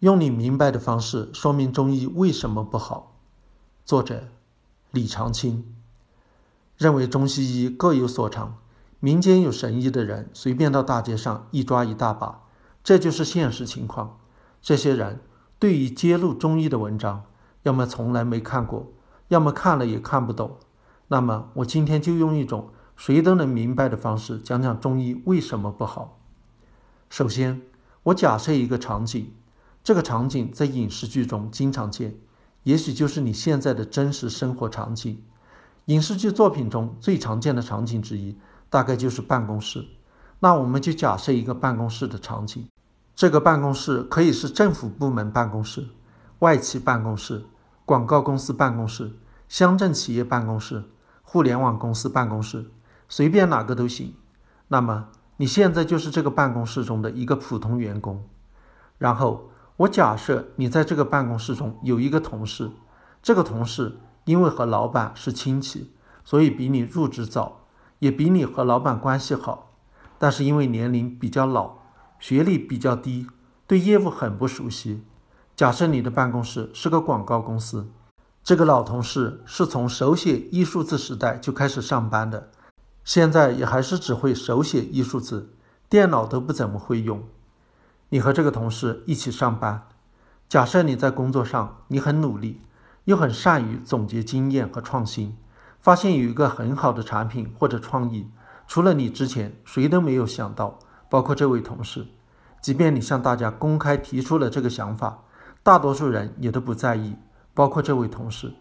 [0.00, 3.16] 用你明白的方式说明中医为什么不好。
[3.86, 4.28] 作者：
[4.90, 5.74] 李长青。
[6.76, 8.58] 认为中西医各有所长，
[9.00, 12.42] 民间有神医的人随便到大街上一抓一大把，
[12.84, 14.18] 这就是现实情况。
[14.60, 15.20] 这些人
[15.58, 17.24] 对于揭露中医的文章，
[17.62, 18.92] 要么从来没看过，
[19.28, 20.58] 要么看了也看不懂。
[21.08, 26.18] 那么我今天就用一种谁都能明白的方式讲讲中医为什么不好。
[27.08, 27.62] 首先，
[28.02, 29.32] 我假设一个场景。
[29.86, 32.16] 这个场景在影视剧中经常见，
[32.64, 35.22] 也许就是你现在的真实生活场景。
[35.84, 38.36] 影视剧作品中最常见的场景之一，
[38.68, 39.86] 大概就是办公室。
[40.40, 42.66] 那我们就假设一个办公室的场景，
[43.14, 45.86] 这个办公室可以是政府部门办公室、
[46.40, 47.44] 外企办公室、
[47.84, 49.12] 广告公司办公室、
[49.48, 50.82] 乡镇企业办公室、
[51.22, 52.68] 互联网公司办公室，
[53.08, 54.12] 随便哪个都行。
[54.66, 58.24] 那么你现在就是这个办公室中的一个普通员工，
[58.98, 59.48] 然后。
[59.78, 62.70] 我假设你在这个办公室中有一个同事，
[63.22, 65.92] 这个同事因为和老板是亲戚，
[66.24, 67.66] 所以比你入职早，
[67.98, 69.74] 也比你和老板关系好。
[70.18, 71.74] 但是因为年龄比较老，
[72.18, 73.26] 学历比较低，
[73.66, 75.02] 对业务很不熟悉。
[75.54, 77.90] 假设你的办公室是个广告公司，
[78.42, 82.48] 这个老同事是从手写艺术字时代就开始上班的，
[83.04, 85.52] 现在也还是只会手写艺术字，
[85.90, 87.22] 电脑都不怎么会用。
[88.10, 89.88] 你和这个同事一起上班，
[90.48, 92.60] 假设你在工作上你很努力，
[93.04, 95.36] 又很善于总结经验和创新，
[95.80, 98.30] 发现有一个很好的产品或者创意，
[98.68, 100.78] 除了你之前谁都没有想到，
[101.10, 102.06] 包括这位同事。
[102.60, 105.24] 即便你向大家公开提出了这个想法，
[105.64, 107.16] 大多数人也都不在意，
[107.54, 108.54] 包括这位同事。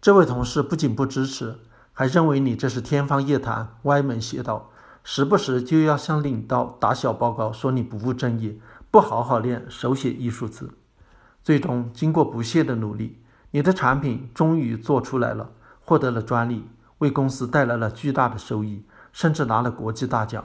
[0.00, 1.58] 这位同事不仅不支持，
[1.92, 4.70] 还认为你这是天方夜谭、歪门邪道，
[5.04, 8.58] 时不时就要向领导打小报告，说你不务正业。
[8.90, 10.72] 不好好练手写艺术字，
[11.42, 15.50] 最终经过不懈的努力，你的产品终于做出来了，
[15.80, 16.66] 获得了专利，
[16.98, 20.44] 为公司带来了巨大的收益，甚至拿了国际大奖。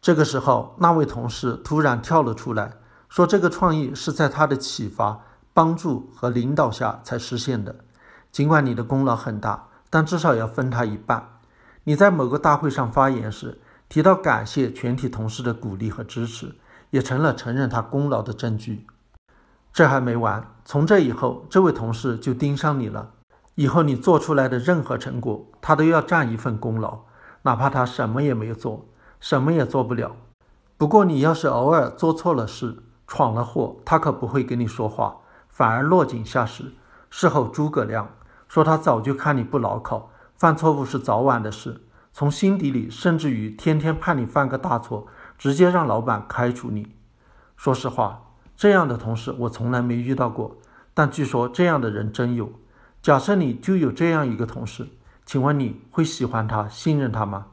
[0.00, 2.72] 这个时候，那位同事突然跳了出来，
[3.08, 5.20] 说这个创意是在他的启发、
[5.54, 7.76] 帮助和领导下才实现的。
[8.30, 11.40] 尽管你的功劳很大，但至少要分他一半。
[11.84, 16.54] 你在某个大会上发言时，提到感谢全体同事的鼓励和支持。
[16.90, 18.86] 也成了承认他功劳的证据。
[19.72, 23.10] 这还没完，从这以后，这位同事就盯上你了。
[23.54, 27.00] 以后你做出来的任何成果，他都要占一份功劳，
[27.42, 28.86] 哪怕他什么也没有做，
[29.20, 30.16] 什么也做不了。
[30.76, 35.18] 不过你要是偶尔做错了事，闯了祸，他可不会跟你说话，
[35.48, 36.72] 反而落井下石。
[37.10, 38.08] 事后诸葛亮
[38.48, 41.80] 说他早就看你不牢靠，犯错误是早晚的事，
[42.12, 45.06] 从心底里甚至于天天盼你犯个大错。
[45.38, 46.94] 直接让老板开除你。
[47.56, 50.58] 说实话，这样的同事我从来没遇到过，
[50.92, 52.52] 但据说这样的人真有。
[53.00, 54.88] 假设你就有这样一个同事，
[55.24, 57.46] 请问你会喜欢他、信任他吗？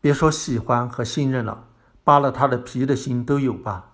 [0.00, 1.64] 别说喜欢和信任了，
[2.04, 3.90] 扒了他的皮的心都有吧？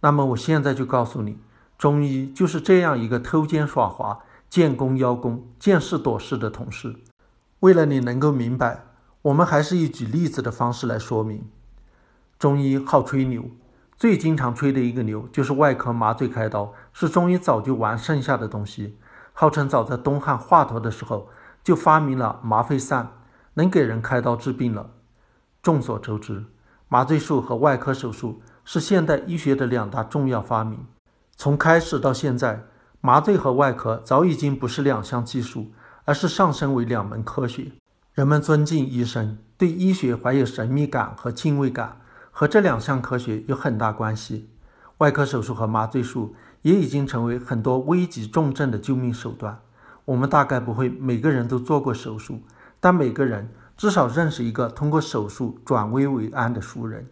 [0.00, 1.38] 那么我现在就告诉你，
[1.78, 4.18] 中医就是这样一个偷奸耍滑、
[4.50, 6.96] 见功邀功、见事躲事的同事。
[7.60, 8.84] 为了你能够明白，
[9.22, 11.48] 我们还是以举例子的方式来说明。
[12.38, 13.44] 中医好吹牛，
[13.96, 18.98] 最经常吹的一个牛就是外科麻醉开刀是中医早就玩剩下的东西，
[19.32, 21.30] 号称早在东汉华佗的时候
[21.64, 23.12] 就发明了麻沸散，
[23.54, 24.90] 能给人开刀治病了。
[25.62, 26.44] 众所周知，
[26.88, 30.86] 麻醉术和外科手术是现代医学的两大重要发明。
[31.34, 32.64] 从开始到现在，
[33.00, 35.72] 麻醉和外科早已经不是两项技术，
[36.04, 37.72] 而是上升为两门科学。
[38.12, 42.00] 人们尊敬医生，对医学怀有神秘感和敬畏感。
[42.38, 44.50] 和这两项科学有很大关系，
[44.98, 49.58] 外科手术和麻醉术也已经成为很多危急重症的救命手段。
[50.04, 52.42] 我们大概不会每个人都做过手术，
[52.78, 57.08] 但每个人至少认识一个通过手术转危为安的熟人。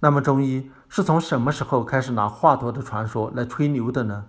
[0.00, 4.26] 那么，中医是从什么时候开始拿华佗的传说来吹牛的呢？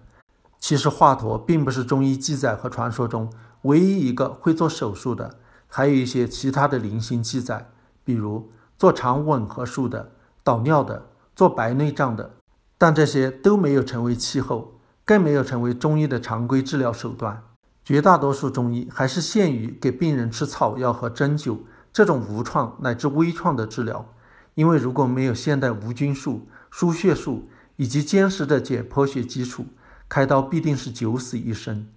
[0.57, 3.30] 其实，华佗并不是中医记载和传说中
[3.63, 7.69] 唯一一个会做手术的，还有一些其他的零星记载，
[8.06, 10.13] 比如做肠吻合术的。
[10.43, 12.38] 导尿的，做白内障的，
[12.77, 17.43] 但这些都没有成为气候，更没有成为中医的常规治疗手段。
[17.83, 21.59] 绝大多数中医还是限于给病人吃草药和针灸
[21.91, 24.05] 这种无创乃至微创的治疗。
[24.55, 29.65] 因为如果没有现代无菌术、输血术以及坚实的解剖学基础，
[30.09, 31.88] 开刀必定是九死一生。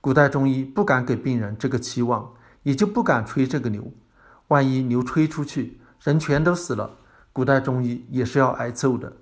[0.00, 3.92] 古代中医不敢给病人这个期望，也就不敢吹这个牛。
[4.48, 6.98] 万一牛吹出去，人全都死了。
[7.34, 9.14] 古代中医也是要挨揍的，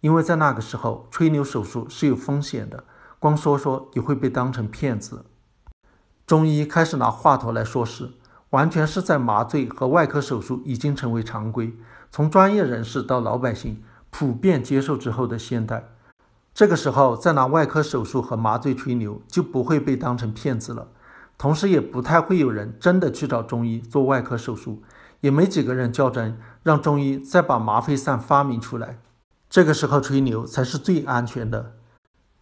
[0.00, 2.82] 因为在那个时候吹牛手术是有风险的，
[3.20, 5.24] 光说说也会被当成骗子。
[6.26, 8.10] 中医开始拿华佗来说事，
[8.50, 11.72] 完全是在麻醉和外科手术已经成为常规，
[12.10, 13.80] 从专业人士到老百姓
[14.10, 15.90] 普遍接受之后的现代。
[16.52, 20.88] 这个时候再拿外科手术和麻醉吹牛，就不会被当成骗子了。
[21.38, 24.82] 同时，也不太会有人真的去找中医做外科手术，
[25.20, 28.98] 也没几个人较真让中医再把麻沸散发明出来。
[29.48, 31.76] 这个时候吹牛才是最安全的。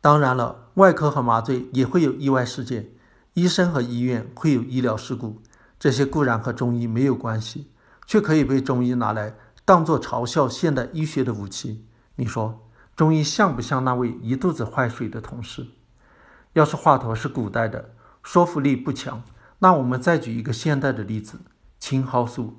[0.01, 2.91] 当然了，外科和麻醉也会有意外事件，
[3.35, 5.43] 医生和医院会有医疗事故，
[5.79, 7.71] 这些固然和中医没有关系，
[8.07, 9.35] 却可以被中医拿来
[9.65, 11.87] 当做嘲笑现代医学的武器。
[12.17, 12.65] 你说？
[12.95, 15.67] 中医像不像那位一肚子坏水的同事？
[16.55, 17.91] 要是华佗是古代的，
[18.25, 19.23] 说服力不强，
[19.61, 21.39] 那我们再举一个现代的例子：
[21.79, 22.57] 青蒿素。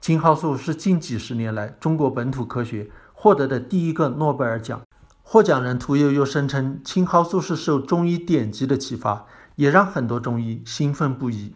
[0.00, 4.80] 青蒿素是近几十年来中国本土科学获得的第一个诺贝尔奖。
[5.22, 9.26] 获奖人屠呦呦声称，青蒿素是受中医典籍的启发，
[9.56, 11.52] 也让很多中医兴奋不已。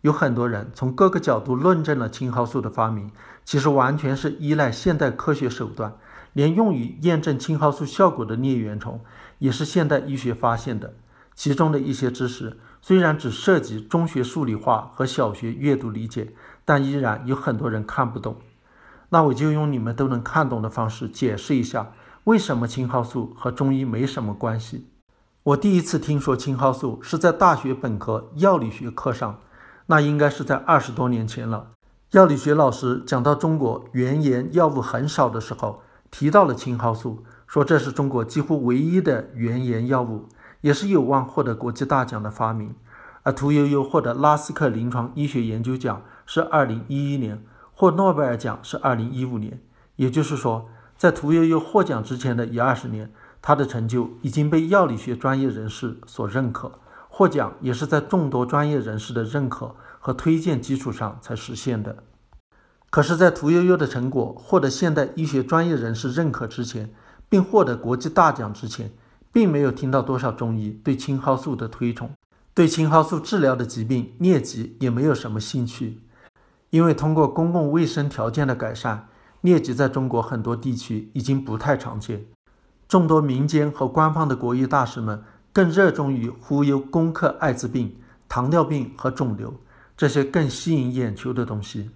[0.00, 3.10] 有很多人从各个角度论证了青蒿素的发明，
[3.44, 5.94] 其实完全是依赖现代科学手段。
[6.32, 9.02] 连用于验证青蒿素效果的疟原虫，
[9.38, 10.94] 也是现代医学发现的。
[11.34, 16.32] 其中的一些知识虽然只涉及中学数理化和小学阅读理解，
[16.64, 18.36] 但依然有很多人看不懂。
[19.10, 21.92] 那我就用你们都能看懂的方式解释一下，
[22.24, 24.88] 为什么青蒿素和中医没什么关系。
[25.42, 29.38] 我第一次听说青蒿素是在大学本科药理学课上，
[29.86, 31.72] 那应该是在二十多年前了。
[32.12, 35.82] 药理学老师讲到中国原研药物很少的时候。
[36.14, 40.28] 提到了青蒿素，说这是中国几乎唯一的原研药物，
[40.60, 42.74] 也是有望获得国际大奖的发明。
[43.22, 46.02] 而屠呦呦获得拉斯克临床医学研究奖
[46.34, 47.44] 是二零一一年，
[47.74, 49.60] 获诺贝尔奖是二零一五年。
[49.96, 53.12] 也就是说，在屠呦呦获奖之前的一二十年，
[53.42, 56.80] 她的成就已经被药理学专业人士所认可。
[57.10, 62.02] 获奖也是在众多专业人士的认可和推荐基础上才实现的。
[62.88, 66.94] 可是，在屠呦呦的成果获得现代医学专业人士认可之前，
[67.28, 68.90] 并获得国际大奖之前，
[69.30, 72.10] 并没有听到多少中医对青蒿素的推崇，
[72.54, 76.00] 对青蒿素治疗的疾病疟疾也没有什么兴趣。
[76.72, 79.06] 因为通过公共卫生条件的改善，
[79.42, 82.24] 疟疾在中国很多地区已经不太常见。
[82.88, 85.22] 众多民间和官方的国医大师们
[85.52, 87.94] 更热衷于忽悠攻克艾滋病、
[88.26, 89.52] 糖尿病和肿瘤
[89.98, 91.90] 这些更吸引眼球的东西。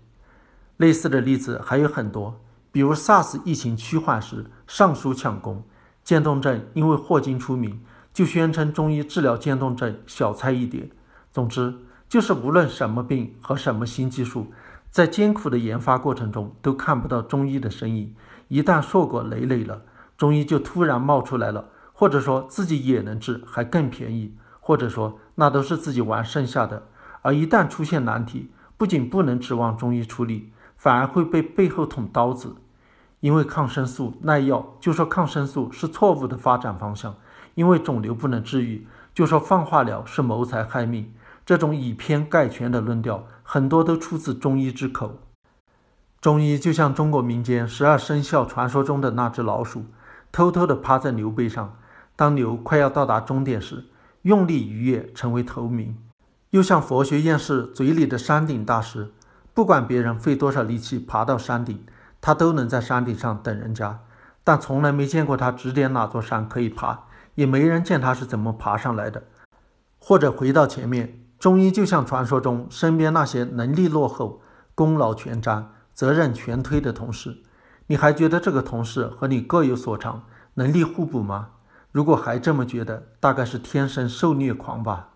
[0.76, 2.38] 类似的例子还有很多，
[2.70, 5.64] 比如 SARS 疫情趋缓时上书抢功，
[6.05, 7.81] 渐冻症因为霍金出名，
[8.12, 10.90] 就宣称中医治疗渐冻症小菜一碟。
[11.32, 11.75] 总之，
[12.11, 14.49] 就是无论什么病和什么新技术，
[14.97, 18.15] 在艰苦的研发过程中都看不到中医的身影。
[18.49, 19.83] 一旦硕果累累了，
[20.17, 26.85] 中医就突然冒出来了，或者说自己也能治，还更便宜，或者说那都是自己玩剩下的。
[27.21, 30.51] 而一旦出现难题，不仅不能指望中医处理。
[30.79, 32.57] 反而会被背后捅刀子，
[33.21, 37.13] 因为抗生素耐药，就说抗生素是错误的发展方向；
[37.55, 41.13] 因为肿瘤不能治愈，就说放化疗是谋财害命。
[41.45, 45.21] 这种以偏概全的论调，很多都出自中医之口。
[46.21, 49.85] 中医就像中国民间十二生肖传说中的那只老鼠，
[50.33, 51.77] 偷偷地趴在牛背上，
[52.17, 53.85] 当牛快要到达终点时，
[54.23, 55.95] 用力一跃，成为头名；
[56.50, 59.12] 又像佛学院士嘴里的山顶大师。
[59.55, 61.87] 不管别人费多少力气爬到山顶，
[62.21, 64.00] 他都能在山顶上等人家，
[64.43, 67.05] 但从来没见过他指点哪座山可以爬，
[67.37, 69.23] 也没人见他是怎么爬上来的。
[70.00, 74.40] 或者回到前面，中医就像传说中身边那些能力落后、
[74.75, 77.43] 功劳全占、责任全推的同事，
[77.88, 80.25] 你还觉得这个同事和你各有所长，
[80.55, 81.49] 能力互补吗？
[81.93, 85.11] 如果还这么觉得，大概是天生受虐狂吧。